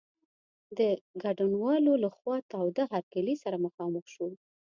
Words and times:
د 0.77 0.79
ګډونوالو 1.23 1.93
له 2.03 2.09
خوا 2.15 2.37
تاوده 2.53 2.83
هرکلی 2.93 3.35
سره 3.43 3.63
مخامخ 3.65 4.03
شو. 4.13 4.27